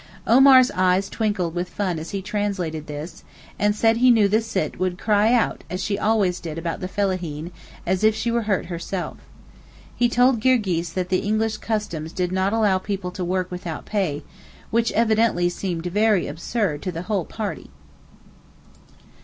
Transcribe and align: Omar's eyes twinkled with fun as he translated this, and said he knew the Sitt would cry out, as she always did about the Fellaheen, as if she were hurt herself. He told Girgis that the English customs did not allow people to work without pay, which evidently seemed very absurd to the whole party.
Omar's 0.25 0.71
eyes 0.71 1.07
twinkled 1.09 1.53
with 1.53 1.69
fun 1.69 1.99
as 1.99 2.09
he 2.09 2.23
translated 2.23 2.87
this, 2.87 3.23
and 3.59 3.75
said 3.75 3.97
he 3.97 4.09
knew 4.09 4.27
the 4.27 4.41
Sitt 4.41 4.79
would 4.79 4.97
cry 4.97 5.31
out, 5.31 5.63
as 5.69 5.79
she 5.83 5.95
always 5.95 6.39
did 6.39 6.57
about 6.57 6.79
the 6.79 6.87
Fellaheen, 6.87 7.51
as 7.85 8.03
if 8.03 8.15
she 8.15 8.31
were 8.31 8.41
hurt 8.49 8.65
herself. 8.65 9.17
He 9.95 10.09
told 10.09 10.41
Girgis 10.41 10.89
that 10.93 11.09
the 11.09 11.19
English 11.19 11.57
customs 11.57 12.13
did 12.13 12.31
not 12.31 12.51
allow 12.51 12.79
people 12.79 13.11
to 13.11 13.23
work 13.23 13.51
without 13.51 13.85
pay, 13.85 14.23
which 14.71 14.91
evidently 14.93 15.49
seemed 15.49 15.85
very 15.85 16.25
absurd 16.25 16.81
to 16.81 16.91
the 16.91 17.03
whole 17.03 17.25
party. 17.25 17.69